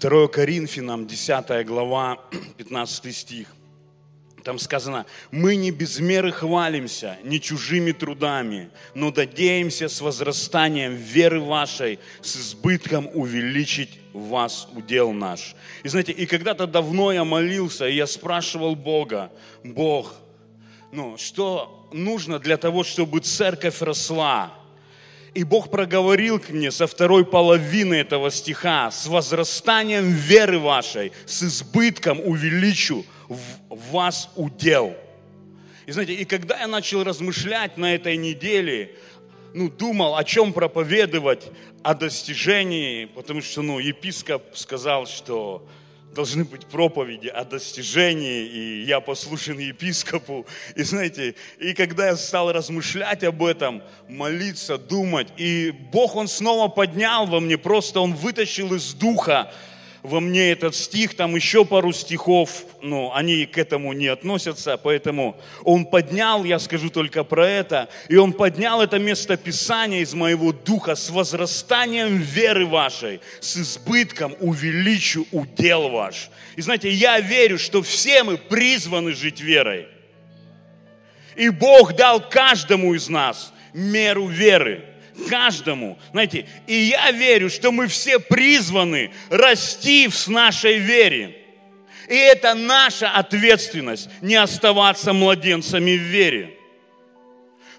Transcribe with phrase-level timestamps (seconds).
[0.00, 2.18] 2 Коринфянам, 10 глава,
[2.56, 3.48] 15 стих.
[4.44, 11.40] Там сказано, мы не без меры хвалимся, не чужими трудами, но надеемся с возрастанием веры
[11.40, 15.56] вашей, с избытком увеличить вас удел наш.
[15.82, 19.32] И знаете, и когда-то давно я молился, и я спрашивал Бога,
[19.64, 20.14] Бог,
[20.92, 24.57] ну, что нужно для того, чтобы церковь росла?
[25.34, 31.42] И Бог проговорил к мне со второй половины этого стиха, с возрастанием веры вашей, с
[31.42, 34.96] избытком увеличу в вас удел.
[35.86, 38.94] И знаете, и когда я начал размышлять на этой неделе,
[39.54, 41.50] ну, думал, о чем проповедовать,
[41.82, 45.66] о достижении, потому что, ну, епископ сказал, что
[46.14, 50.46] должны быть проповеди о достижении, и я послушен епископу.
[50.74, 56.68] И знаете, и когда я стал размышлять об этом, молиться, думать, и Бог, Он снова
[56.68, 59.52] поднял во мне, просто Он вытащил из духа
[60.02, 65.36] во мне этот стих, там еще пару стихов, но они к этому не относятся, поэтому
[65.64, 70.52] он поднял, я скажу только про это, и он поднял это место Писания из моего
[70.52, 76.30] духа с возрастанием веры вашей, с избытком увеличу удел ваш.
[76.56, 79.88] И знаете, я верю, что все мы призваны жить верой.
[81.36, 84.84] И Бог дал каждому из нас меру веры
[85.28, 85.98] каждому.
[86.12, 91.36] Знаете, и я верю, что мы все призваны расти в нашей вере.
[92.08, 96.54] И это наша ответственность не оставаться младенцами в вере.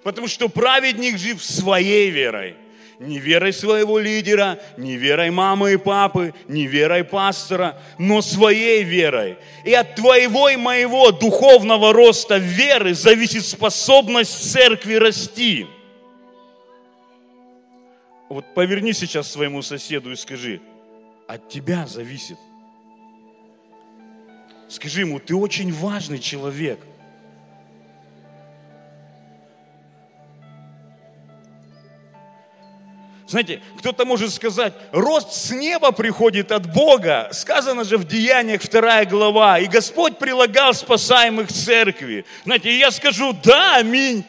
[0.03, 2.55] Потому что праведник жив своей верой.
[2.99, 9.37] Не верой своего лидера, не верой мамы и папы, не верой пастора, но своей верой.
[9.63, 15.65] И от твоего и моего духовного роста веры зависит способность церкви расти.
[18.29, 20.61] Вот поверни сейчас своему соседу и скажи,
[21.27, 22.37] от тебя зависит.
[24.67, 26.79] Скажи ему, ты очень важный человек.
[33.27, 37.29] Знаете, кто-то может сказать, рост с неба приходит от Бога.
[37.31, 39.59] Сказано же в Деяниях 2 глава.
[39.59, 42.25] И Господь прилагал спасаемых церкви.
[42.43, 44.23] Знаете, я скажу, да, аминь,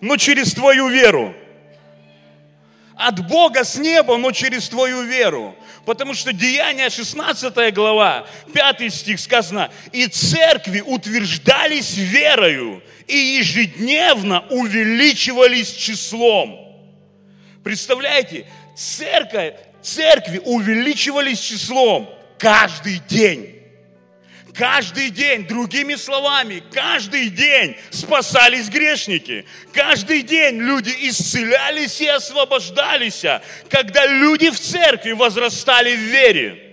[0.00, 1.34] но через твою веру
[3.00, 5.56] от Бога с неба, но через твою веру.
[5.86, 15.72] Потому что Деяние 16 глава, 5 стих сказано, «И церкви утверждались верою, и ежедневно увеличивались
[15.72, 16.58] числом».
[17.64, 18.46] Представляете,
[18.76, 23.59] церковь, церкви увеличивались числом каждый день.
[24.54, 29.44] Каждый день, другими словами, каждый день спасались грешники.
[29.72, 33.24] Каждый день люди исцелялись и освобождались,
[33.68, 36.66] когда люди в церкви возрастали в вере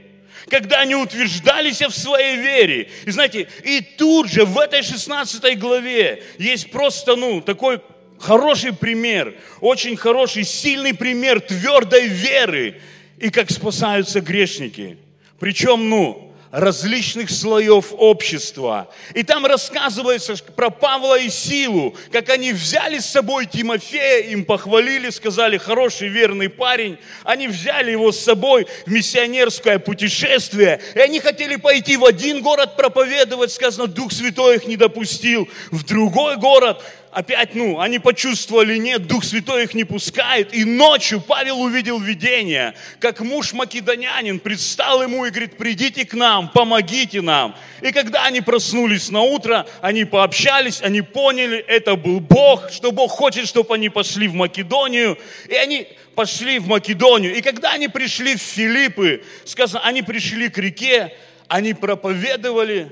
[0.50, 2.90] когда они утверждались в своей вере.
[3.06, 7.82] И знаете, и тут же в этой 16 главе есть просто, ну, такой
[8.20, 12.80] хороший пример, очень хороший, сильный пример твердой веры
[13.18, 14.98] и как спасаются грешники.
[15.40, 18.90] Причем, ну, различных слоев общества.
[19.14, 25.10] И там рассказывается про Павла и Силу, как они взяли с собой Тимофея, им похвалили,
[25.10, 26.98] сказали, хороший, верный парень.
[27.24, 32.76] Они взяли его с собой в миссионерское путешествие, и они хотели пойти в один город
[32.76, 36.82] проповедовать, сказано, Дух Святой их не допустил, в другой город,
[37.12, 40.54] опять, ну, они почувствовали, нет, Дух Святой их не пускает.
[40.54, 46.50] И ночью Павел увидел видение, как муж македонянин предстал ему и говорит, придите к нам,
[46.50, 47.56] помогите нам.
[47.82, 53.12] И когда они проснулись на утро, они пообщались, они поняли, это был Бог, что Бог
[53.12, 55.18] хочет, чтобы они пошли в Македонию.
[55.50, 57.36] И они пошли в Македонию.
[57.36, 61.14] И когда они пришли в Филиппы, сказано, они пришли к реке,
[61.48, 62.92] они проповедовали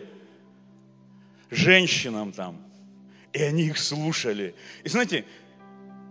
[1.50, 2.66] женщинам там
[3.36, 4.56] и они их слушали.
[4.86, 5.26] И знаете,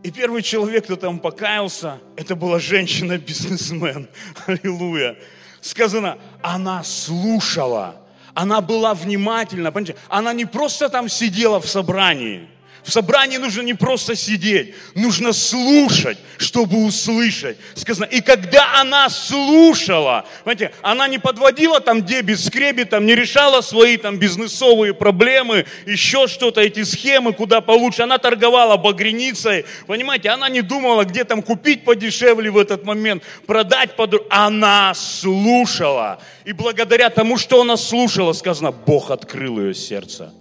[0.02, 4.08] и первый человек, кто там покаялся, это была женщина-бизнесмен.
[4.46, 5.16] Аллилуйя.
[5.62, 7.96] Сказано, она слушала,
[8.34, 9.72] она была внимательна.
[9.72, 9.96] Понимаете?
[10.10, 12.46] Она не просто там сидела в собрании,
[12.84, 17.56] в собрании нужно не просто сидеть, нужно слушать, чтобы услышать.
[17.74, 23.62] Сказано, и когда она слушала, понимаете, она не подводила там дебет, скребет, там, не решала
[23.62, 28.02] свои там бизнесовые проблемы, еще что-то, эти схемы, куда получше.
[28.02, 33.96] Она торговала багряницей, понимаете, она не думала, где там купить подешевле в этот момент, продать
[33.96, 34.14] под...
[34.28, 36.20] Она слушала.
[36.44, 40.32] И благодаря тому, что она слушала, сказано, Бог открыл ее сердце.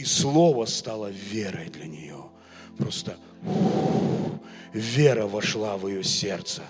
[0.00, 2.24] И слово стало верой для нее.
[2.78, 3.18] Просто
[4.72, 6.62] вера вошла в ее сердце.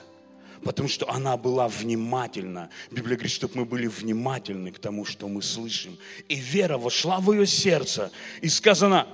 [0.65, 2.71] Потому что она была внимательна.
[2.91, 5.97] Библия говорит, чтобы мы были внимательны к тому, что мы слышим.
[6.29, 8.11] И вера вошла в ее сердце.
[8.41, 9.07] И сказано,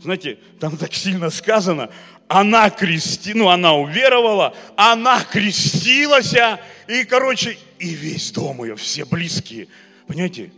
[0.00, 1.90] знаете, там так сильно сказано,
[2.28, 6.34] она крести, ну она уверовала, она крестилась,
[6.86, 9.66] и, короче, и весь дом ее, все близкие.
[10.06, 10.52] Понимаете,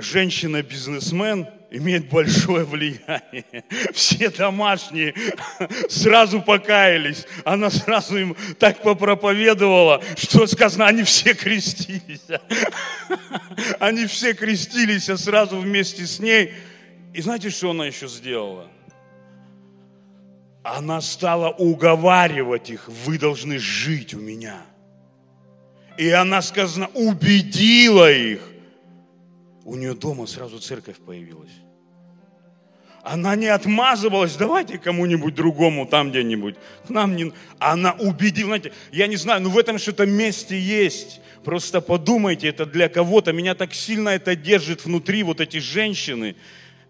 [0.00, 3.64] женщина-бизнесмен имеет большое влияние.
[3.92, 5.14] Все домашние
[5.88, 7.26] сразу покаялись.
[7.44, 12.22] Она сразу им так попроповедовала, что сказано, они все крестились.
[13.80, 16.52] Они все крестились а сразу вместе с ней.
[17.12, 18.68] И знаете, что она еще сделала?
[20.62, 24.62] Она стала уговаривать их, вы должны жить у меня.
[25.96, 28.40] И она, сказано, убедила их–
[29.68, 31.52] у нее дома сразу церковь появилась.
[33.02, 36.56] Она не отмазывалась, давайте кому-нибудь другому там где-нибудь.
[36.86, 37.32] К нам не...
[37.58, 41.20] Она убедила, знаете, я не знаю, но в этом что-то месте есть.
[41.44, 43.34] Просто подумайте, это для кого-то.
[43.34, 46.34] Меня так сильно это держит внутри, вот эти женщины,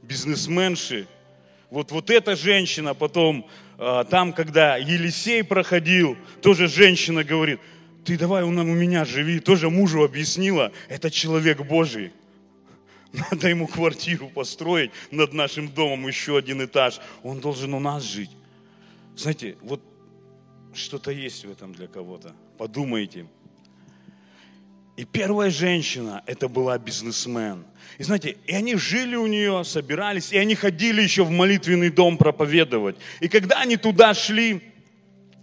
[0.02, 1.08] бизнесменши.
[1.70, 7.58] Вот, вот эта женщина потом, а, там, когда Елисей проходил, тоже женщина говорит,
[8.04, 12.12] ты давай у меня живи, тоже мужу объяснила, это человек Божий.
[13.30, 17.00] Надо ему квартиру построить над нашим домом, еще один этаж.
[17.22, 18.30] Он должен у нас жить.
[19.16, 19.82] Знаете, вот
[20.74, 22.34] что-то есть в этом для кого-то.
[22.56, 23.26] Подумайте.
[24.96, 27.64] И первая женщина, это была бизнесмен.
[27.98, 32.18] И знаете, и они жили у нее, собирались, и они ходили еще в молитвенный дом
[32.18, 32.96] проповедовать.
[33.20, 34.62] И когда они туда шли,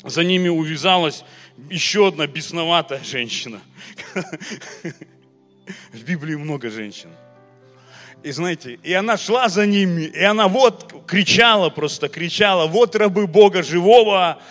[0.04, 1.24] за ними увязалась
[1.69, 3.62] еще одна бесноватая женщина.
[5.94, 7.10] В Библии много женщин.
[8.25, 13.27] И знаете, и она шла за ними, и она вот кричала просто, кричала, вот рабы
[13.27, 14.42] Бога живого,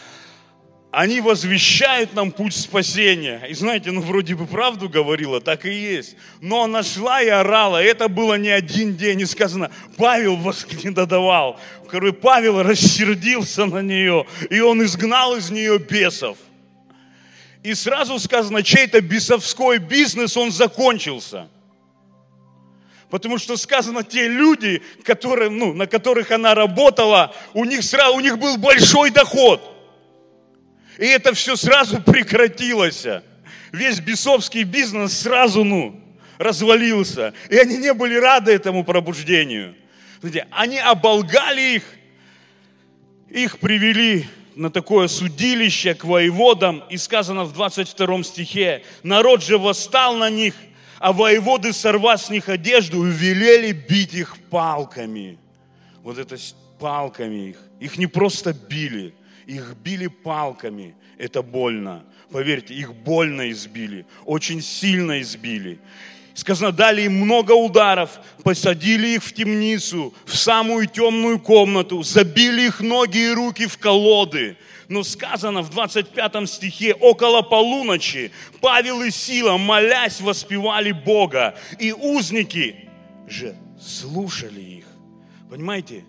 [0.93, 3.45] они возвещают нам путь спасения.
[3.49, 6.15] И знаете, ну вроде бы правду говорила, так и есть.
[6.41, 9.23] Но она шла и орала, и это было не один день.
[9.23, 11.59] И сказано, Павел вас не додавал.
[11.91, 16.39] Короче, Павел рассердился на нее, и он изгнал из нее бесов.
[17.65, 21.49] И сразу сказано, чей-то бесовской бизнес, он закончился.
[23.15, 28.19] Потому что сказано, те люди, которые, ну, на которых она работала, у них, сразу, у
[28.19, 29.63] них был большой доход.
[30.99, 33.07] И это все сразу прекратилось.
[33.71, 36.03] Весь бесовский бизнес сразу, ну,
[36.39, 37.35] развалился.
[37.51, 39.77] И они не были рады этому пробуждению.
[40.19, 41.85] Знаете, они оболгали их,
[43.31, 44.27] их привели
[44.57, 50.55] на такое судилище к воеводам, и сказано в 22 стихе, народ же восстал на них–
[51.05, 55.39] а воеводы, сорвав с них одежду, велели бить их палками.
[56.03, 56.39] Вот это
[56.79, 57.59] палками их.
[57.79, 59.13] Их не просто били,
[59.45, 60.95] их били палками.
[61.19, 62.07] Это больно.
[62.31, 65.79] Поверьте, их больно избили, очень сильно избили.
[66.33, 72.81] Сказано, дали им много ударов, посадили их в темницу, в самую темную комнату, забили их
[72.81, 74.57] ноги и руки в колоды,
[74.89, 82.89] но сказано в 25 стихе, около полуночи Павел и Сила, молясь, воспевали Бога, и узники
[83.27, 84.87] же слушали их.
[85.51, 86.05] Понимаете?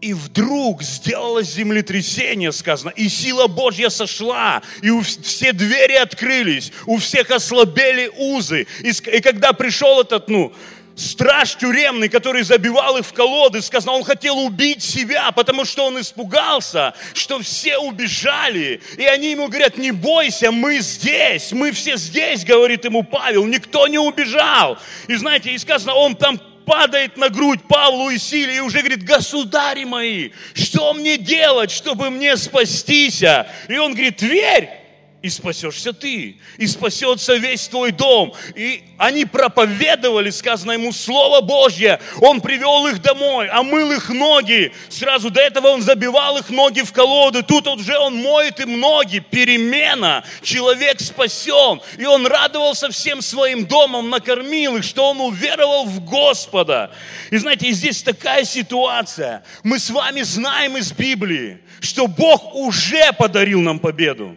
[0.00, 6.96] И вдруг сделалось землетрясение, сказано, и сила Божья сошла, и у все двери открылись, у
[6.98, 8.66] всех ослабели узы.
[8.80, 10.52] И, и когда пришел этот, ну,
[10.94, 16.00] страж тюремный, который забивал их в колоды, сказал, он хотел убить себя, потому что он
[16.00, 18.80] испугался, что все убежали.
[18.96, 23.86] И они ему говорят, не бойся, мы здесь, мы все здесь, говорит ему Павел, никто
[23.88, 24.78] не убежал.
[25.08, 29.04] И знаете, и сказано, он там падает на грудь Павлу и Силе и уже говорит,
[29.04, 33.22] государи мои, что мне делать, чтобы мне спастись?
[33.68, 34.81] И он говорит, верь,
[35.22, 38.34] и спасешься ты, и спасется весь твой дом.
[38.56, 42.00] И они проповедовали, сказано ему, Слово Божье.
[42.20, 44.72] Он привел их домой, омыл их ноги.
[44.88, 47.44] Сразу до этого он забивал их ноги в колоды.
[47.44, 49.20] Тут уже он моет им ноги.
[49.20, 50.24] Перемена.
[50.42, 51.80] Человек спасен.
[51.98, 56.90] И он радовался всем своим домом, накормил их, что он уверовал в Господа.
[57.30, 59.44] И знаете, здесь такая ситуация.
[59.62, 64.36] Мы с вами знаем из Библии, что Бог уже подарил нам победу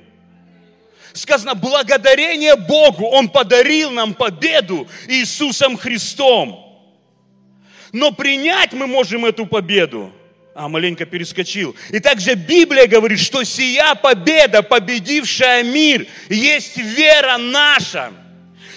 [1.16, 6.62] сказано, благодарение Богу, Он подарил нам победу Иисусом Христом.
[7.92, 10.12] Но принять мы можем эту победу.
[10.54, 11.76] А, маленько перескочил.
[11.90, 18.12] И также Библия говорит, что сия победа, победившая мир, есть вера наша.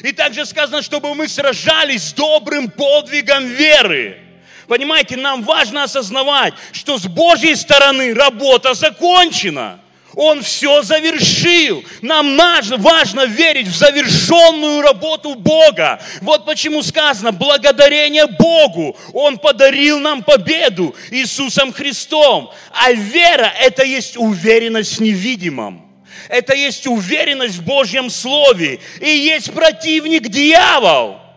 [0.02, 4.18] И также сказано, чтобы мы сражались с добрым подвигом веры.
[4.66, 9.80] Понимаете, нам важно осознавать, что с Божьей стороны работа закончена.
[10.15, 11.85] Он все завершил.
[12.03, 12.37] Нам
[12.79, 16.00] важно верить в завершенную работу Бога.
[16.23, 18.97] Вот почему сказано, благодарение Богу.
[19.12, 22.50] Он подарил нам победу Иисусом Христом.
[22.73, 25.85] А вера– это есть уверенность в невидимом.
[26.29, 28.81] Это есть уверенность в Божьем Слове.
[29.00, 31.21] И есть противник дьявол–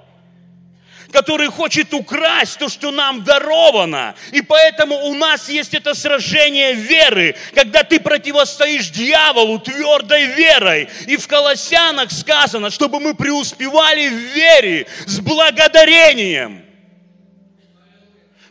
[1.12, 4.15] который хочет украсть то, что нам даровано.
[4.32, 10.89] И поэтому у нас есть это сражение веры, когда ты противостоишь дьяволу твердой верой.
[11.08, 16.63] И в Колоссянах сказано, чтобы мы преуспевали в вере с благодарением.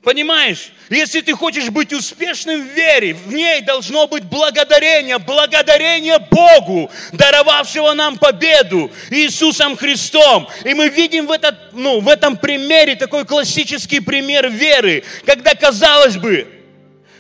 [0.02, 0.72] Понимаешь?
[0.90, 7.92] Если ты хочешь быть успешным в вере, в ней должно быть благодарение, благодарение Богу, даровавшего
[7.92, 10.48] нам победу Иисусом Христом.
[10.64, 16.16] И мы видим в, этот, ну, в этом примере такой классический пример веры, когда, казалось
[16.16, 16.48] бы,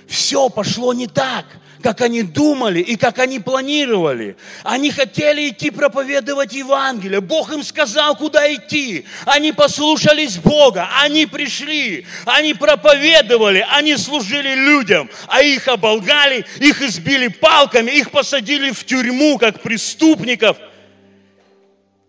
[0.08, 1.46] все пошло не так–
[1.82, 4.36] как они думали и как они планировали.
[4.62, 7.20] Они хотели идти проповедовать Евангелие.
[7.20, 9.04] Бог им сказал, куда идти.
[9.24, 17.28] Они послушались Бога, они пришли, они проповедовали, они служили людям, а их оболгали, их избили
[17.28, 20.56] палками, их посадили в тюрьму, как преступников,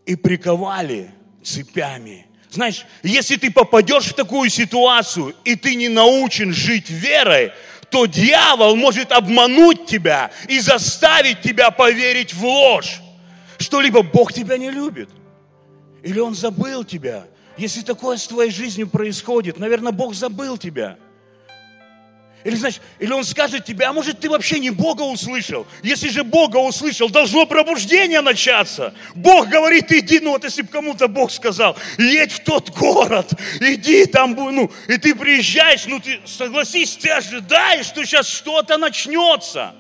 [0.06, 1.12] и приковали
[1.44, 2.26] цепями.
[2.50, 7.54] Знаешь, если ты попадешь в такую ситуацию, и ты не научен жить верой,
[7.92, 13.02] то дьявол может обмануть тебя и заставить тебя поверить в ложь.
[13.60, 15.10] Что либо Бог тебя не любит,
[16.02, 17.26] или Он забыл тебя.
[17.58, 20.98] Если такое с твоей жизнью происходит, наверное, Бог забыл тебя–
[22.44, 25.68] или, значит, или он скажет тебе, а может ты вообще не Бога услышал?
[25.84, 28.94] Если же Бога услышал, должно пробуждение начаться.
[29.14, 34.06] Бог говорит, иди, ну вот если бы кому-то Бог сказал, едь в тот город, иди
[34.06, 39.76] там, ну, и ты приезжаешь, ну ты согласись, ты ожидаешь, что сейчас что-то начнется.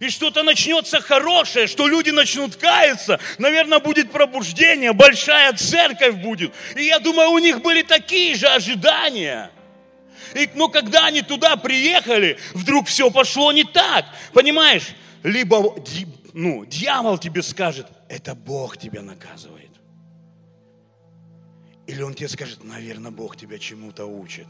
[0.00, 6.52] И что-то начнется хорошее, что люди начнут каяться, наверное, будет пробуждение, большая церковь будет.
[6.76, 9.50] И я думаю, у них были такие же ожидания–
[10.34, 14.04] и, но когда они туда приехали, вдруг все пошло не так.
[14.32, 14.94] Понимаешь?
[15.22, 15.74] Либо
[16.34, 19.70] ну, дьявол тебе скажет, это Бог тебя наказывает.
[21.86, 24.48] Или он тебе скажет, наверное, Бог тебя чему-то учит.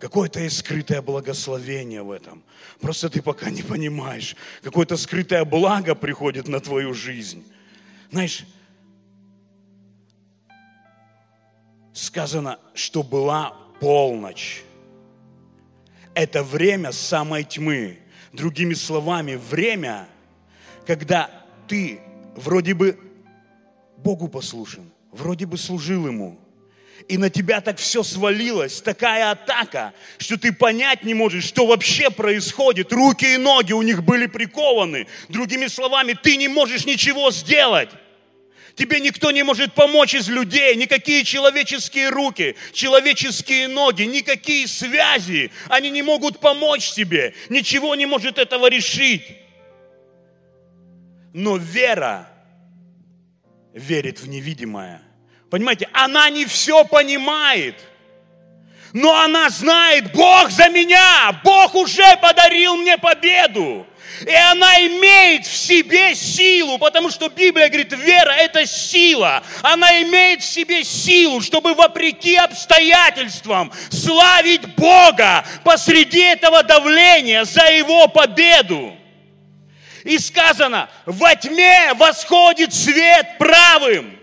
[0.00, 2.42] Какое-то есть скрытое благословение в этом.
[2.80, 4.36] Просто ты пока не понимаешь.
[4.62, 7.44] Какое-то скрытое благо приходит на твою жизнь.
[8.10, 8.44] Знаешь,
[11.94, 14.65] сказано, что была полночь
[16.16, 17.98] это время самой тьмы.
[18.32, 20.08] Другими словами, время,
[20.86, 21.30] когда
[21.68, 22.00] ты
[22.34, 22.98] вроде бы
[23.98, 26.38] Богу послушен, вроде бы служил Ему,
[27.06, 32.10] и на тебя так все свалилось, такая атака, что ты понять не можешь, что вообще
[32.10, 32.92] происходит.
[32.92, 35.06] Руки и ноги у них были прикованы.
[35.28, 37.90] Другими словами, ты не можешь ничего сделать.
[38.76, 45.88] Тебе никто не может помочь из людей, никакие человеческие руки, человеческие ноги, никакие связи, они
[45.88, 49.22] не могут помочь тебе, ничего не может этого решить.
[51.32, 52.28] Но вера
[53.72, 55.00] верит в невидимое.
[55.48, 57.76] Понимаете, она не все понимает,
[58.92, 63.86] но она знает, Бог за меня, Бог уже подарил мне победу.
[64.24, 69.42] И она имеет в себе силу, потому что Библия говорит, вера– это сила.
[69.62, 78.08] Она имеет в себе силу, чтобы вопреки обстоятельствам славить Бога посреди этого давления за Его
[78.08, 78.96] победу.
[80.02, 84.18] И сказано, во тьме восходит свет правым.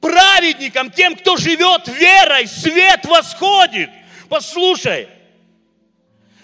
[0.00, 3.90] Праведникам, тем, кто живет верой, свет восходит.
[4.28, 5.08] Послушай,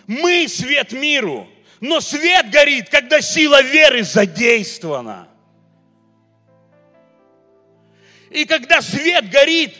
[0.08, 1.48] мы свет миру–
[1.84, 5.28] но свет горит, когда сила веры задействована.
[8.30, 9.74] И когда свет горит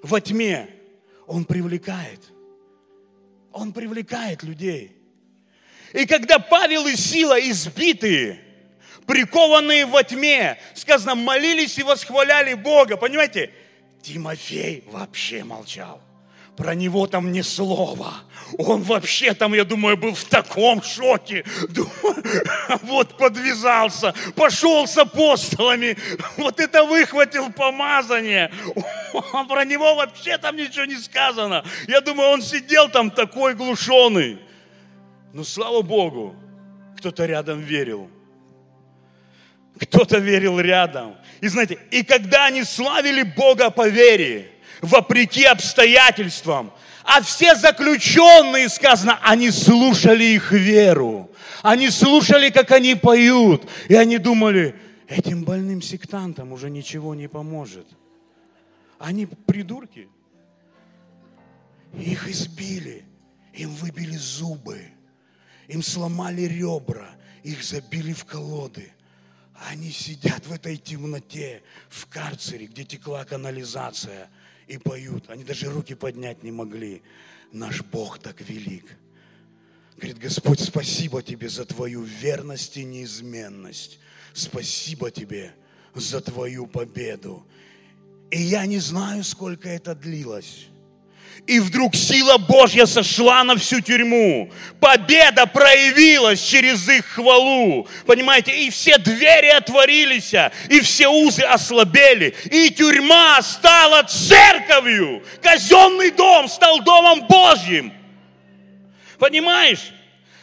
[0.00, 0.70] во тьме,
[1.26, 2.20] он привлекает.
[3.52, 4.96] Он привлекает людей.
[5.92, 8.40] И когда Павел и Сила избитые,
[9.06, 12.96] прикованные во тьме, сказано, молились и восхваляли Бога.
[12.96, 13.52] Понимаете,
[14.00, 16.00] Тимофей вообще молчал.
[16.56, 18.14] Про него там ни слова.
[18.58, 21.44] Он вообще там, я думаю, был в таком шоке.
[22.82, 25.96] Вот подвязался, пошел с апостолами.
[26.36, 28.50] Вот это выхватил помазание.
[29.48, 31.64] Про него вообще там ничего не сказано.
[31.88, 34.38] Я думаю, он сидел там такой глушенный.
[35.32, 36.34] Но слава Богу,
[36.96, 38.10] кто-то рядом верил.
[39.80, 41.16] Кто-то верил рядом.
[41.40, 44.50] И знаете, и когда они славили Бога по вере,
[44.82, 46.72] вопреки обстоятельствам.
[47.04, 51.30] А все заключенные, сказано, они слушали их веру.
[51.62, 53.68] Они слушали, как они поют.
[53.88, 54.74] И они думали,
[55.06, 57.86] этим больным сектантам уже ничего не поможет.
[58.98, 60.08] Они придурки.
[61.94, 63.04] Их избили,
[63.54, 64.82] им выбили зубы,
[65.68, 67.08] им сломали ребра,
[67.42, 68.92] их забили в колоды.
[69.70, 74.28] Они сидят в этой темноте, в карцере, где текла канализация,
[74.66, 75.28] и поют.
[75.28, 77.02] Они даже руки поднять не могли.
[77.52, 78.96] Наш Бог так велик.
[79.96, 83.98] Говорит, Господь, спасибо тебе за твою верность и неизменность.
[84.34, 85.54] Спасибо тебе
[85.94, 87.46] за твою победу.
[88.30, 90.66] И я не знаю, сколько это длилось.
[91.46, 94.50] И вдруг сила Божья сошла на всю тюрьму.
[94.80, 97.86] Победа проявилась через их хвалу.
[98.04, 98.64] Понимаете?
[98.64, 100.34] И все двери отворились,
[100.68, 102.34] и все узы ослабели.
[102.50, 105.22] И тюрьма стала церковью.
[105.40, 107.92] Казенный дом стал домом Божьим.
[109.18, 109.92] Понимаешь?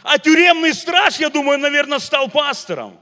[0.04, 3.00] А тюремный страж, я думаю, наверное, стал пастором.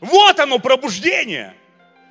[0.00, 1.54] Вот оно, пробуждение.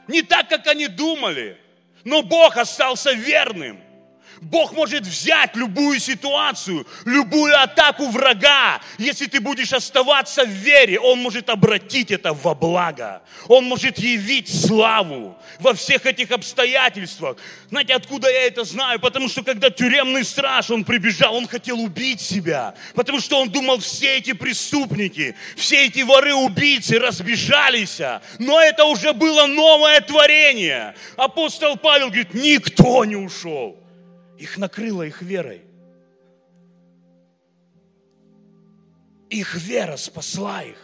[0.07, 1.60] Не так, как они думали.
[2.03, 3.79] Но Бог остался верным.
[4.39, 8.81] Бог может взять любую ситуацию, любую атаку врага.
[8.97, 13.21] Если ты будешь оставаться в вере, Он может обратить это во благо.
[13.47, 17.37] Он может явить славу во всех этих обстоятельствах.
[17.69, 18.99] Знаете, откуда я это знаю?
[18.99, 22.73] Потому что когда тюремный страж, он прибежал, он хотел убить себя.
[22.95, 27.99] Потому что он думал, все эти преступники, все эти воры-убийцы разбежались.
[28.39, 30.95] Но это уже было новое творение.
[31.15, 33.80] Апостол Павел говорит, никто не ушел.
[34.41, 35.61] Их накрыло их верой.
[39.29, 40.79] Их вера спасла их.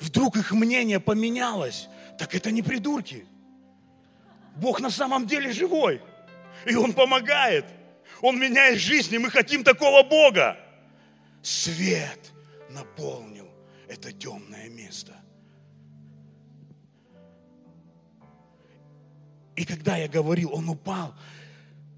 [0.00, 1.88] Вдруг их мнение поменялось.
[2.18, 3.24] Так это не придурки.
[4.56, 6.02] Бог на самом деле живой.
[6.64, 7.66] И Он помогает.
[8.20, 10.58] Он меняет жизнь, и мы хотим такого Бога.
[11.42, 12.32] Свет
[12.70, 13.48] наполнил
[13.86, 15.14] это темное место.
[19.54, 21.14] И когда я говорил, он упал,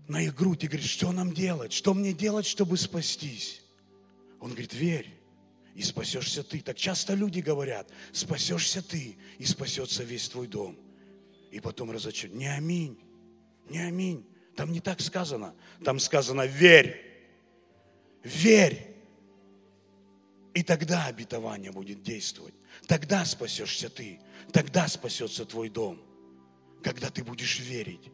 [0.09, 1.73] на их грудь и говорит, что нам делать?
[1.73, 3.63] Что мне делать, чтобы спастись?
[4.41, 5.15] Он говорит, верь,
[5.75, 6.61] и спасешься ты.
[6.61, 10.77] Так часто люди говорят, спасешься ты, и спасется весь твой дом.
[11.53, 12.39] И потом разочарован.
[12.39, 12.99] Не аминь,
[13.69, 14.27] не аминь.
[14.57, 15.55] Там не так сказано.
[15.85, 17.01] Там сказано, верь,
[18.25, 18.97] верь.
[20.55, 22.55] И тогда обетование будет действовать.
[22.87, 24.21] Тогда спасешься ты.
[24.53, 26.03] Тогда спасется твой дом.
[26.83, 28.11] Когда ты будешь верить.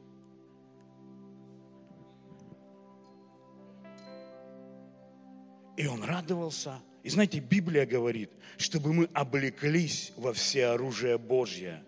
[5.77, 6.81] И он радовался.
[7.03, 11.83] И знаете, Библия говорит, чтобы мы облеклись во все оружие Божье.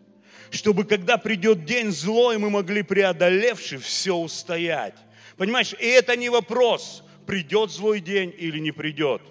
[0.51, 4.95] Чтобы когда придет день злой, мы могли, преодолевши, все устоять.
[5.37, 9.23] Понимаешь, и это не вопрос, придет злой день или не придет.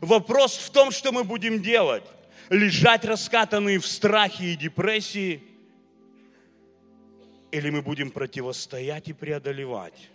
[0.00, 2.04] Вопрос в том, что мы будем делать.
[2.48, 5.42] Лежать раскатанные в страхе и депрессии,
[7.52, 10.10] или мы будем противостоять и преодолевать.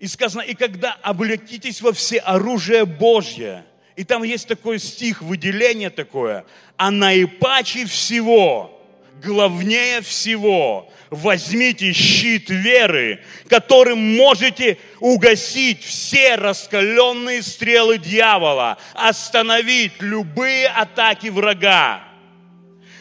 [0.00, 5.90] И сказано, и когда облекитесь во все оружие Божье, и там есть такой стих, выделение
[5.90, 6.46] такое,
[6.78, 8.80] а наипаче всего,
[9.22, 21.28] главнее всего, возьмите щит веры, которым можете угасить все раскаленные стрелы дьявола, остановить любые атаки
[21.28, 22.02] врага.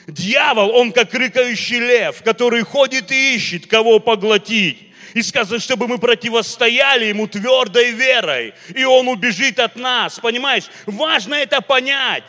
[0.06, 4.89] Дьявол, он как рыкающий лев, который ходит и ищет, кого поглотить.
[5.14, 10.20] И сказано, чтобы мы противостояли ему твердой верой, и он убежит от нас.
[10.20, 12.24] Понимаешь, важно это понять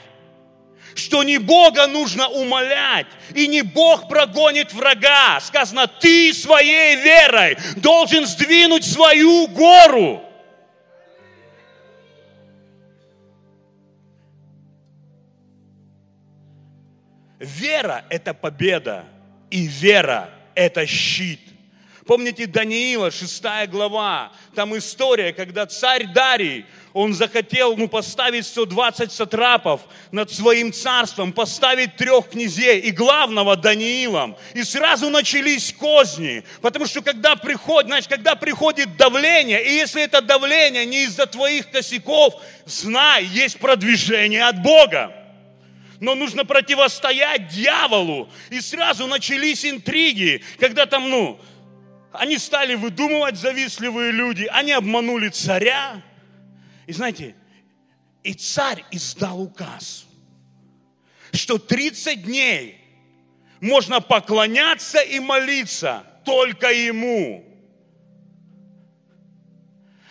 [0.95, 5.41] что не Бога нужно умолять, и не Бог прогонит врага.
[5.41, 10.23] Сказано, ты своей верой должен сдвинуть свою гору.
[17.39, 19.07] Вера– это победа,
[19.51, 21.41] и вера– это щит.
[22.11, 29.83] Помните Даниила, 6 глава, там история, когда царь Дарий, он захотел ну, поставить 120 сатрапов
[30.11, 34.37] над своим царством, поставить трех князей и главного Даниилом.
[34.55, 40.21] И сразу начались козни, потому что когда приходит, знаешь, когда приходит давление, и если это
[40.21, 42.35] давление не из-за твоих косяков,
[42.67, 45.15] знай, есть продвижение от Бога
[46.01, 48.31] но нужно противостоять дьяволу.
[48.49, 51.39] И сразу начались интриги, когда там, ну,
[52.13, 56.03] они стали выдумывать завистливые люди, они обманули царя.
[56.87, 57.37] И знаете,
[58.23, 60.07] и царь издал указ,
[61.33, 62.81] что 30 дней
[63.61, 67.45] можно поклоняться и молиться только ему.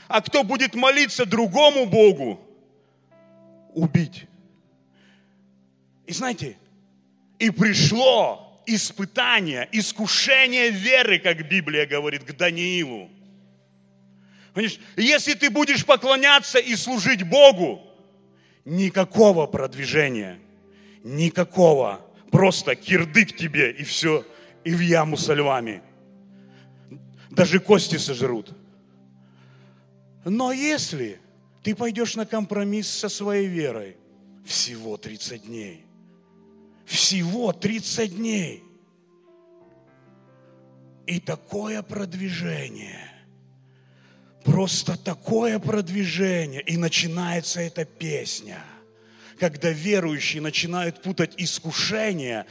[0.07, 2.39] А кто будет молиться другому Богу,
[3.73, 4.25] убить.
[6.07, 6.57] И знаете,
[7.37, 13.09] и пришло испытание, искушение веры, как Библия говорит, к Даниилу.
[14.53, 17.81] Понимаешь, если ты будешь поклоняться и служить Богу,
[18.65, 20.39] никакого продвижения,
[21.03, 24.25] никакого, просто кирдык тебе и все,
[24.63, 25.81] и в яму со львами.
[27.29, 28.51] Даже кости сожрут.
[30.25, 31.19] Но если
[31.63, 33.97] ты пойдешь на компромисс со своей верой,
[34.45, 35.85] всего 30 дней,
[36.89, 38.63] всего 30 дней,
[41.07, 43.05] и такое продвижение–
[44.43, 46.61] Просто такое продвижение.
[46.61, 48.63] И начинается эта песня,
[49.39, 52.45] когда верующие начинают путать искушение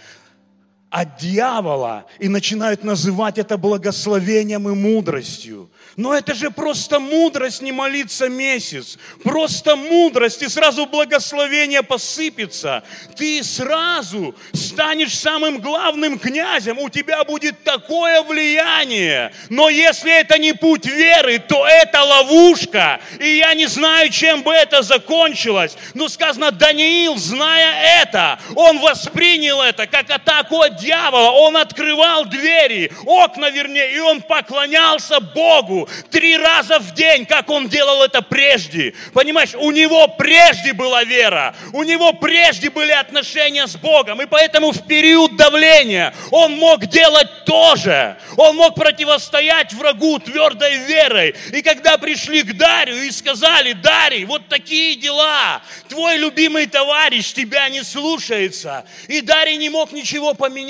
[0.91, 5.71] от дьявола и начинают называть это благословением и мудростью.
[5.99, 8.99] Но это же просто мудрость не молиться месяц.
[9.25, 12.85] Просто мудрость, и сразу благословение посыпется.
[13.17, 16.79] Ты сразу станешь самым главным князем.
[16.79, 19.33] У тебя будет такое влияние.
[19.49, 23.01] Но если это не путь веры, то это ловушка.
[23.19, 25.77] И я не знаю, чем бы это закончилось.
[25.95, 31.31] Но сказано, Даниил, зная это, он воспринял это как атаку от дьявола.
[31.31, 37.69] Он открывал двери, окна вернее, и он поклонялся Богу три раза в день, как он
[37.69, 38.95] делал это прежде.
[39.13, 44.73] Понимаешь, у него прежде была вера, у него прежде были отношения с Богом, и поэтому
[44.73, 48.17] в период давления он мог делать то же.
[48.37, 51.35] Он мог противостоять врагу твердой верой.
[51.53, 57.69] И когда пришли к Дарию и сказали, Дарий, вот такие дела, твой любимый товарищ тебя
[57.69, 60.68] не слушается, и Дарий не мог ничего поменять.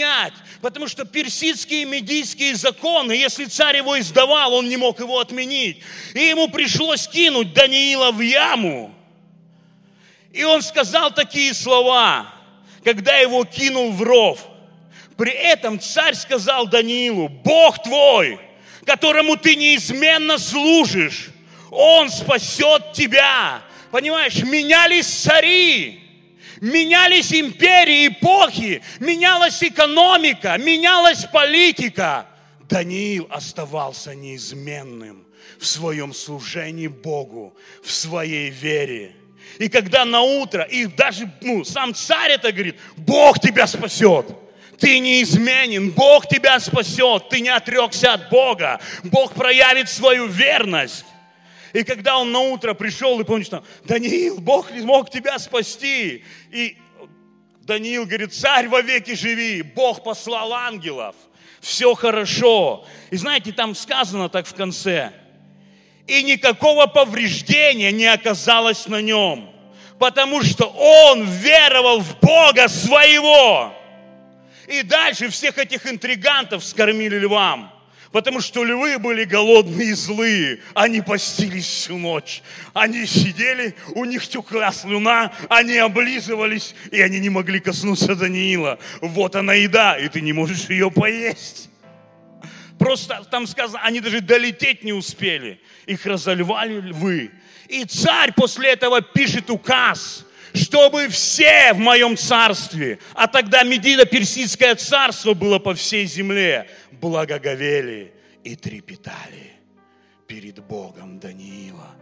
[0.61, 5.81] Потому что персидские и медийские законы, если царь его издавал, он не мог его отменить.
[6.15, 8.95] И ему пришлось кинуть Даниила в яму.
[10.33, 12.33] И он сказал такие слова,
[12.85, 14.41] когда его кинул в ров.
[15.17, 18.39] При этом царь сказал Даниилу, Бог твой,
[18.87, 21.31] которому ты неизменно служишь,
[21.71, 23.63] Он спасет тебя.
[23.91, 26.08] Понимаешь, менялись цари,
[26.61, 32.27] Менялись империи, эпохи, менялась экономика, менялась политика.
[32.69, 35.27] Даниил оставался неизменным
[35.59, 39.15] в своем служении Богу, в своей вере.
[39.59, 44.27] И когда на утро, и даже ну, сам царь это говорит, Бог тебя спасет.
[44.79, 51.05] Ты неизменен, Бог тебя спасет, ты не отрекся от Бога, Бог проявит свою верность.
[51.73, 56.25] И когда он на утро пришел и помнишь, там, Даниил, Бог не смог тебя спасти.
[56.51, 56.77] И
[57.63, 61.15] Даниил говорит, царь вовеки живи, Бог послал ангелов,
[61.61, 62.87] все хорошо.
[63.11, 65.13] И знаете, там сказано так в конце,
[66.07, 69.51] и никакого повреждения не оказалось на нем,
[69.99, 73.75] потому что он веровал в Бога своего.
[74.67, 77.71] И дальше всех этих интригантов скормили львам.
[78.13, 80.61] Потому что львы были голодные и злые.
[80.75, 82.43] Они постились всю ночь.
[82.73, 88.79] Они сидели, у них текла слюна, они облизывались, и они не могли коснуться Даниила.
[89.01, 91.69] Вот она еда, и ты не можешь ее поесть.
[92.79, 95.61] Просто там сказано, они даже долететь не успели.
[95.87, 97.31] Их разольвали львы.
[97.69, 105.35] И царь после этого пишет указ, чтобы все в моем царстве, а тогда Медино-Персидское царство
[105.35, 108.13] было по всей земле, благоговели
[108.45, 109.53] и трепетали
[110.27, 111.95] перед Богом Даниила.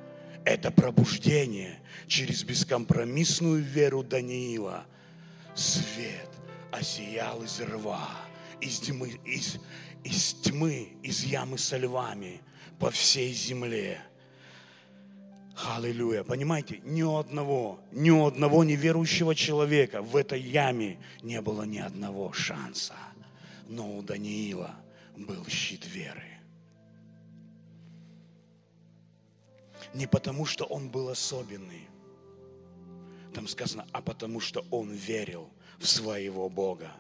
[0.44, 4.86] Это пробуждение через бескомпромиссную веру Даниила.
[5.54, 6.30] Свет
[6.70, 8.08] осиял из рва,
[8.60, 9.58] из тьмы, из,
[10.04, 12.40] из тьмы, из ямы со львами
[12.78, 14.00] по всей земле.
[15.56, 16.22] Аллилуйя.
[16.22, 22.94] Понимаете, ни одного, ни одного неверующего человека в этой яме не было ни одного шанса.
[23.66, 24.74] Но у Даниила
[25.16, 26.22] был щит веры.
[29.94, 31.88] Не потому, что он был особенный,
[33.32, 36.92] там сказано, а потому, что он верил в своего Бога.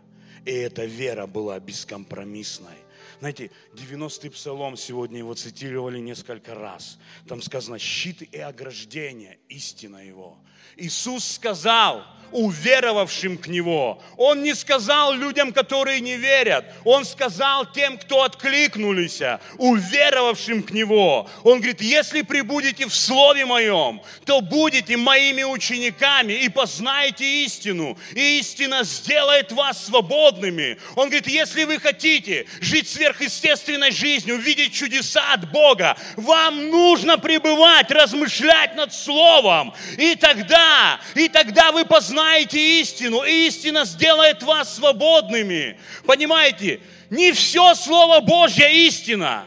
[0.46, 2.85] И эта вера была бескомпромиссной.
[3.18, 6.98] Знаете, 90-й псалом, сегодня его цитировали несколько раз.
[7.26, 10.38] Там сказано, щит и ограждение, истина его.
[10.76, 14.02] Иисус сказал, уверовавшим к Него.
[14.16, 16.64] Он не сказал людям, которые не верят.
[16.84, 19.20] Он сказал тем, кто откликнулись,
[19.58, 21.28] уверовавшим к Него.
[21.44, 27.96] Он говорит, если прибудете в Слове Моем, то будете моими учениками и познаете истину.
[28.14, 30.78] И истина сделает вас свободными.
[30.94, 37.90] Он говорит, если вы хотите жить сверхъестественной жизнью, видеть чудеса от Бога, вам нужно пребывать,
[37.90, 39.72] размышлять над Словом.
[39.96, 42.15] И тогда и тогда вы познаете
[42.54, 45.78] истину, и истина сделает вас свободными.
[46.04, 46.80] Понимаете?
[47.10, 49.46] Не все Слово Божье истина.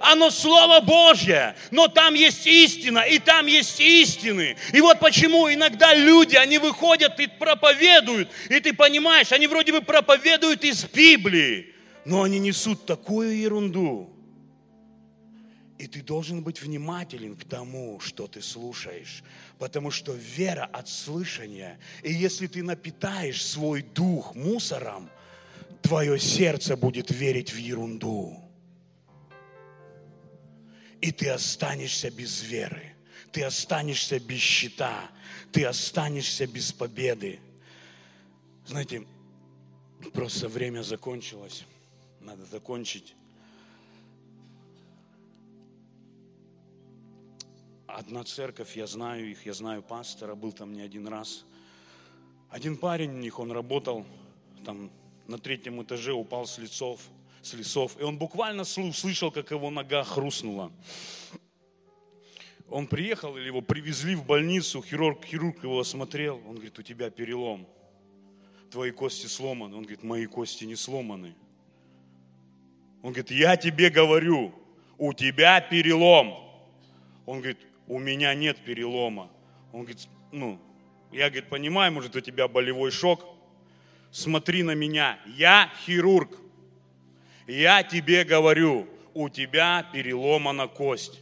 [0.00, 4.56] Оно Слово Божье, но там есть истина, и там есть истины.
[4.72, 9.80] И вот почему иногда люди, они выходят и проповедуют, и ты понимаешь, они вроде бы
[9.80, 14.10] проповедуют из Библии, но они несут такую ерунду.
[15.78, 19.22] И ты должен быть внимателен к тому, что ты слушаешь,
[19.58, 25.10] потому что вера от слышания, и если ты напитаешь свой дух мусором,
[25.82, 28.40] твое сердце будет верить в ерунду.
[31.00, 32.94] И ты останешься без веры,
[33.32, 35.10] ты останешься без щита,
[35.52, 37.40] ты останешься без победы.
[38.66, 39.06] Знаете,
[40.12, 41.64] просто время закончилось,
[42.20, 43.14] надо закончить.
[47.98, 51.44] Одна церковь, я знаю их, я знаю пастора, был там не один раз.
[52.48, 54.06] Один парень у них, он работал
[54.64, 54.92] там
[55.26, 57.00] на третьем этаже, упал с лицов,
[57.42, 60.70] с лесов, и он буквально слышал, как его нога хрустнула.
[62.68, 67.10] Он приехал или его привезли в больницу, хирург, хирург его осмотрел, он говорит, у тебя
[67.10, 67.66] перелом,
[68.70, 69.74] твои кости сломаны.
[69.74, 71.34] Он говорит, мои кости не сломаны.
[73.02, 74.54] Он говорит, я тебе говорю,
[74.98, 76.44] у тебя перелом.
[77.26, 77.58] Он говорит,
[77.88, 79.30] у меня нет перелома.
[79.72, 80.60] Он говорит, ну,
[81.10, 83.24] я, говорит, понимаю, может, у тебя болевой шок.
[84.10, 86.30] Смотри на меня, я хирург.
[87.46, 91.20] Я тебе говорю, у тебя переломана кость.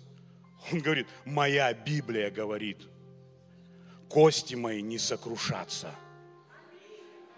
[0.72, 2.78] Он говорит, моя Библия говорит,
[4.08, 5.94] кости мои не сокрушатся.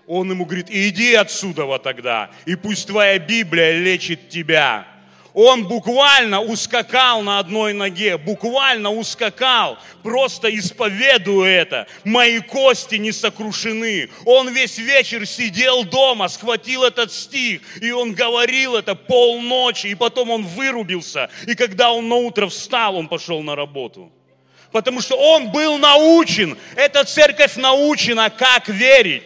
[0.07, 4.89] Он ему говорит, иди отсюда вот тогда, и пусть твоя Библия лечит тебя
[5.35, 11.87] он буквально ускакал на одной ноге, буквально ускакал, просто исповедуя это.
[12.05, 14.09] Мои кости не сокрушены.
[14.25, 20.31] Он весь вечер сидел дома, схватил этот стих, и он говорил это полночи, и потом
[20.31, 21.31] он вырубился.
[21.47, 24.11] И когда он на утро встал, он пошел на работу.
[24.73, 29.23] Потому что он был научен, эта церковь научена, как верить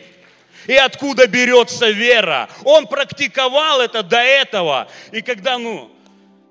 [0.66, 2.48] и откуда берется вера.
[2.64, 4.88] Он практиковал это до этого.
[5.12, 5.90] И когда, ну,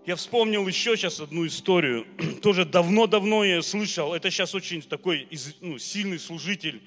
[0.05, 2.07] я вспомнил еще сейчас одну историю.
[2.41, 4.13] Тоже давно-давно я слышал.
[4.13, 5.27] Это сейчас очень такой
[5.59, 6.81] ну, сильный служитель.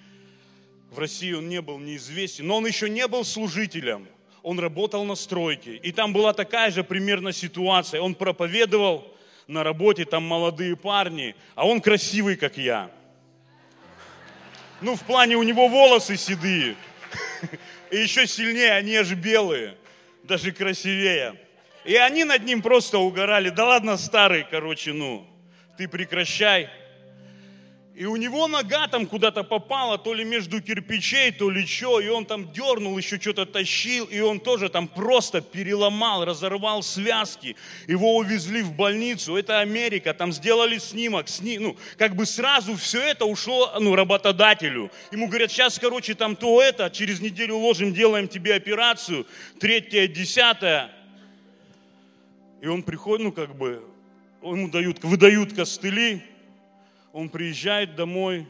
[0.91, 2.47] В России он не был неизвестен.
[2.47, 4.09] Но он еще не был служителем.
[4.43, 5.77] Он работал на стройке.
[5.77, 8.01] И там была такая же примерно ситуация.
[8.01, 9.07] Он проповедовал
[9.47, 11.37] на работе, там молодые парни.
[11.55, 12.91] А он красивый, как я.
[14.81, 16.75] Ну, в плане у него волосы седые.
[17.91, 19.77] И еще сильнее, они аж белые.
[20.23, 21.35] Даже красивее.
[21.85, 23.51] И они над ним просто угорали.
[23.51, 25.27] Да ладно, старый, короче, ну,
[25.77, 26.71] ты прекращай.
[27.95, 32.09] И у него нога там куда-то попала, то ли между кирпичей, то ли что, и
[32.09, 37.55] он там дернул, еще что-то тащил, и он тоже там просто переломал, разорвал связки.
[37.87, 43.01] Его увезли в больницу, это Америка, там сделали снимок, сни, ну, как бы сразу все
[43.01, 44.91] это ушло, ну, работодателю.
[45.13, 49.25] Ему говорят, сейчас, короче, там то это, через неделю ложим, делаем тебе операцию,
[49.61, 50.91] третье, десятое.
[52.61, 53.85] И он приходит, ну как бы,
[54.43, 56.25] ему дают, выдают костыли,
[57.15, 58.45] он приезжает домой,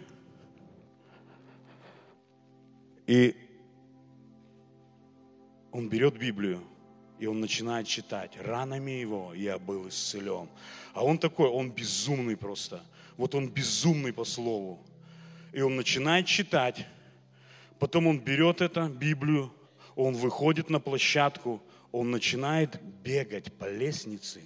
[3.07, 3.37] и
[5.71, 6.65] он берет Библию,
[7.19, 8.39] и он начинает читать.
[8.41, 10.49] Ранами его я был исцелен.
[10.95, 12.83] А он такой, он безумный просто.
[13.19, 14.81] Вот он безумный по слову.
[15.53, 16.87] И он начинает читать.
[17.79, 19.53] Потом он берет это, Библию,
[19.95, 24.41] он выходит на площадку, он начинает бегать по лестнице,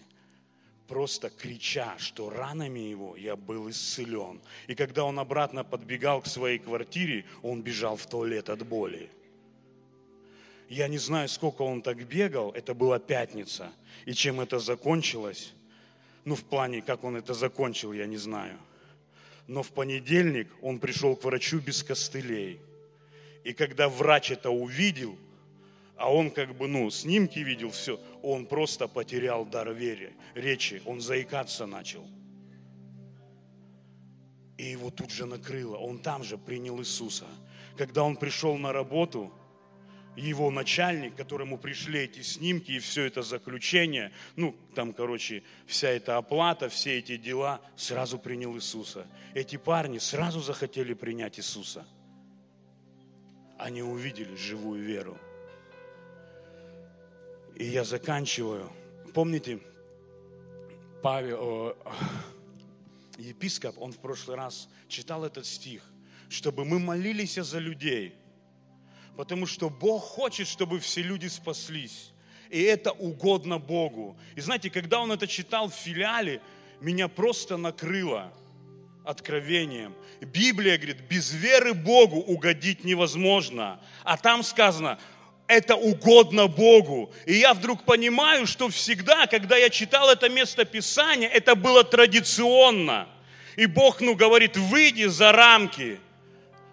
[0.88, 4.40] просто крича, что ранами его я был исцелен.
[4.66, 9.10] И когда он обратно подбегал к своей квартире, он бежал в туалет от боли.
[10.68, 13.70] Я не знаю, сколько он так бегал, это была пятница.
[14.06, 15.52] И чем это закончилось,
[16.24, 18.58] ну в плане, как он это закончил, я не знаю.
[19.46, 22.60] Но в понедельник он пришел к врачу без костылей.
[23.44, 25.16] И когда врач это увидел,
[25.98, 31.00] а он как бы, ну, снимки видел, все, он просто потерял дар веры, речи, он
[31.00, 32.06] заикаться начал.
[34.56, 37.26] И его тут же накрыло, он там же принял Иисуса.
[37.76, 39.32] Когда он пришел на работу,
[40.16, 46.16] его начальник, которому пришли эти снимки и все это заключение, ну, там, короче, вся эта
[46.16, 49.06] оплата, все эти дела, сразу принял Иисуса.
[49.34, 51.86] Эти парни сразу захотели принять Иисуса.
[53.58, 55.18] Они увидели живую веру.
[57.58, 58.70] И я заканчиваю.
[59.14, 59.58] Помните,
[61.02, 61.76] Павел,
[63.18, 65.82] епископ, он в прошлый раз читал этот стих,
[66.28, 68.14] чтобы мы молились за людей.
[69.16, 72.12] Потому что Бог хочет, чтобы все люди спаслись.
[72.48, 74.16] И это угодно Богу.
[74.36, 76.40] И знаете, когда он это читал в филиале,
[76.80, 78.32] меня просто накрыло
[79.04, 79.94] откровением.
[80.20, 83.80] Библия говорит, без веры Богу угодить невозможно.
[84.04, 85.00] А там сказано,
[85.48, 87.10] это угодно Богу.
[87.26, 93.08] И я вдруг понимаю, что всегда, когда я читал это место Писания, это было традиционно.
[93.56, 95.98] И Бог, ну, говорит, выйди за рамки.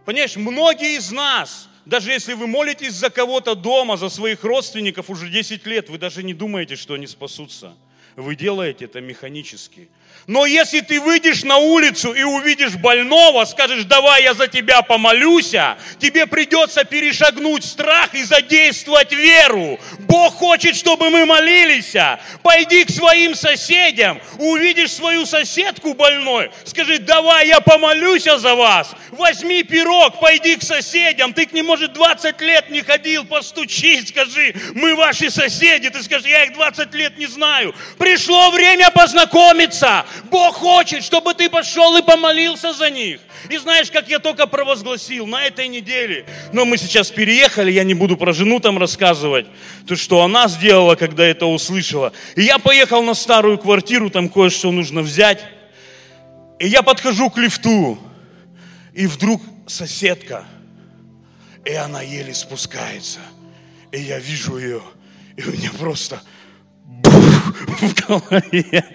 [0.04, 5.30] Понимаешь, многие из нас, даже если вы молитесь за кого-то дома, за своих родственников уже
[5.30, 7.74] 10 лет, вы даже не думаете, что они спасутся.
[8.16, 9.90] Вы делаете это механически.
[10.28, 15.54] Но если ты выйдешь на улицу и увидишь больного, скажешь, давай я за тебя помолюсь,
[16.00, 19.80] тебе придется перешагнуть страх и задействовать веру.
[20.00, 21.96] Бог хочет, чтобы мы молились.
[22.42, 28.92] Пойди к своим соседям, увидишь свою соседку больной, скажи, давай я помолюсь за вас.
[29.12, 31.34] Возьми пирог, пойди к соседям.
[31.34, 35.90] Ты к ним, может, 20 лет не ходил, постучи, скажи, мы ваши соседи.
[35.90, 37.76] Ты скажешь, я их 20 лет не знаю.
[38.00, 40.06] Пришло время познакомиться.
[40.26, 43.20] Бог хочет, чтобы ты пошел и помолился за них.
[43.50, 46.26] И знаешь, как я только провозгласил на этой неделе.
[46.54, 49.46] Но мы сейчас переехали, я не буду про жену там рассказывать.
[49.88, 52.14] То, что она сделала, когда это услышала.
[52.36, 55.44] И я поехал на старую квартиру, там кое-что нужно взять.
[56.60, 58.00] И я подхожу к лифту.
[58.94, 60.46] И вдруг соседка.
[61.66, 63.20] И она еле спускается.
[63.92, 64.82] И я вижу ее.
[65.36, 66.22] И у меня просто
[67.06, 68.86] в голове.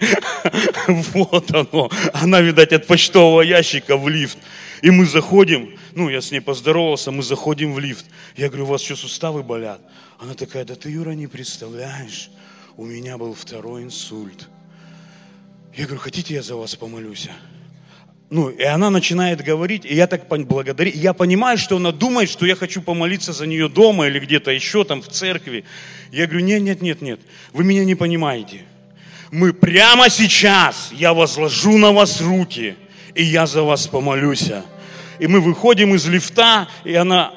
[1.13, 1.89] Вот оно.
[2.13, 4.37] Она, видать, от почтового ящика в лифт.
[4.81, 8.05] И мы заходим, ну, я с ней поздоровался, мы заходим в лифт.
[8.35, 9.81] Я говорю, у вас что, суставы болят?
[10.19, 12.29] Она такая, да ты, Юра, не представляешь,
[12.77, 14.47] у меня был второй инсульт.
[15.75, 17.29] Я говорю, хотите, я за вас помолюсь?
[18.31, 20.89] Ну, и она начинает говорить, и я так благодарю.
[20.95, 24.85] Я понимаю, что она думает, что я хочу помолиться за нее дома или где-то еще
[24.85, 25.65] там в церкви.
[26.13, 27.19] Я говорю, нет, нет, нет, нет,
[27.51, 28.61] вы меня не понимаете.
[29.31, 32.77] Мы прямо сейчас, я возложу на вас руки,
[33.15, 34.49] и я за вас помолюсь.
[35.19, 37.33] И мы выходим из лифта, и она,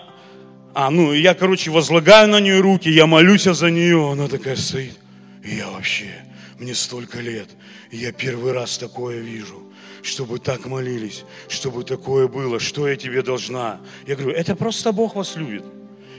[0.75, 4.97] а, ну, я, короче, возлагаю на нее руки, я молюсь за нее, она такая стоит.
[5.43, 6.15] И я вообще,
[6.61, 7.49] мне столько лет,
[7.91, 9.64] я первый раз такое вижу
[10.05, 13.81] чтобы так молились, чтобы такое было, что я тебе должна.
[14.07, 15.65] Я говорю, это просто Бог вас любит.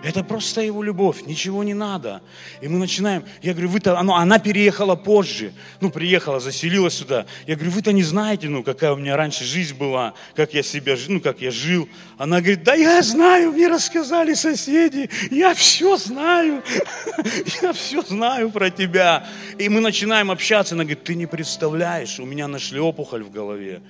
[0.05, 2.21] Это просто его любовь, ничего не надо.
[2.61, 7.25] И мы начинаем, я говорю, вы-то, ну, она переехала позже, ну, приехала, заселилась сюда.
[7.47, 10.95] Я говорю, вы-то не знаете, ну, какая у меня раньше жизнь была, как я себя,
[11.07, 11.89] ну, как я жил.
[12.19, 16.61] Она говорит, да я знаю, мне рассказали соседи, я все знаю,
[17.63, 19.27] я все знаю про тебя.
[19.57, 23.81] И мы начинаем общаться, она говорит, ты не представляешь, у меня нашли опухоль в голове.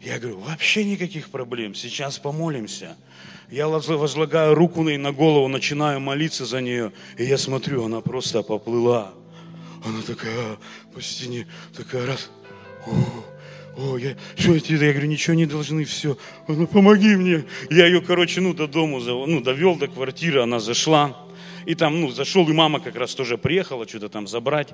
[0.00, 2.96] Я говорю, вообще никаких проблем, сейчас помолимся.
[3.50, 9.12] Я возлагаю руку на голову, начинаю молиться за нее, и я смотрю, она просто поплыла.
[9.84, 10.56] Она такая
[10.92, 12.28] по стене, такая раз.
[12.86, 12.90] О,
[13.76, 16.18] о, я, что тебе, я говорю, ничего не должны, все.
[16.48, 17.44] Она, помоги мне.
[17.70, 21.16] Я ее, короче, ну, до дому, ну, довел до квартиры, она зашла.
[21.66, 24.68] И там, ну, зашел, и мама как раз тоже приехала что-то там забрать.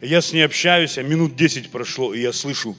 [0.00, 2.76] Я с ней общаюсь, а минут 10 прошло, и я слышу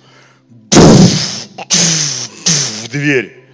[2.84, 3.49] в дверь.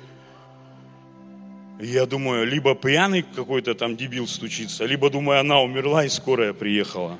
[1.79, 7.17] Я думаю, либо пьяный какой-то там дебил стучится, либо, думаю, она умерла и скорая приехала.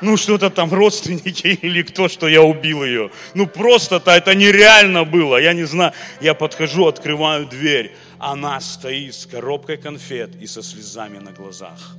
[0.00, 3.10] Ну, что-то там родственники или кто, что я убил ее.
[3.34, 5.36] Ну, просто-то это нереально было.
[5.40, 5.92] Я не знаю.
[6.20, 7.94] Я подхожу, открываю дверь.
[8.18, 11.96] Она стоит с коробкой конфет и со слезами на глазах.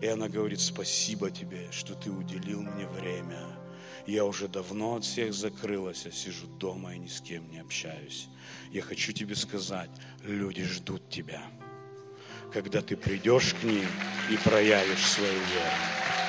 [0.00, 3.46] И она говорит, спасибо тебе, что ты уделил мне время.
[4.06, 8.26] Я уже давно от всех закрылась, я сижу дома и ни с кем не общаюсь.
[8.70, 9.90] Я хочу тебе сказать,
[10.22, 11.42] люди ждут тебя,
[12.52, 13.86] когда ты придешь к ним
[14.30, 16.27] и проявишь свою веру.